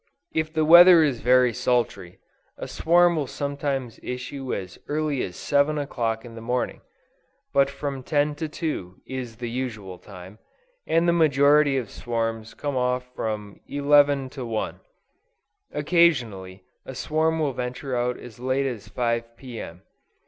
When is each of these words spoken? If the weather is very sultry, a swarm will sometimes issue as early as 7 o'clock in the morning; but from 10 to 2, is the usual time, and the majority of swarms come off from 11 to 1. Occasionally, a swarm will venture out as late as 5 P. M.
If 0.33 0.51
the 0.51 0.65
weather 0.65 1.03
is 1.03 1.19
very 1.21 1.53
sultry, 1.53 2.17
a 2.57 2.67
swarm 2.67 3.15
will 3.15 3.27
sometimes 3.27 3.99
issue 4.01 4.51
as 4.51 4.79
early 4.87 5.21
as 5.21 5.35
7 5.35 5.77
o'clock 5.77 6.25
in 6.25 6.33
the 6.33 6.41
morning; 6.41 6.81
but 7.53 7.69
from 7.69 8.01
10 8.01 8.33
to 8.37 8.49
2, 8.49 9.01
is 9.05 9.35
the 9.35 9.47
usual 9.51 9.99
time, 9.99 10.39
and 10.87 11.07
the 11.07 11.13
majority 11.13 11.77
of 11.77 11.91
swarms 11.91 12.55
come 12.55 12.75
off 12.77 13.13
from 13.15 13.59
11 13.67 14.31
to 14.31 14.43
1. 14.43 14.79
Occasionally, 15.71 16.63
a 16.83 16.95
swarm 16.95 17.37
will 17.39 17.53
venture 17.53 17.95
out 17.95 18.17
as 18.17 18.39
late 18.39 18.65
as 18.65 18.87
5 18.87 19.37
P. 19.37 19.59
M. 19.61 19.83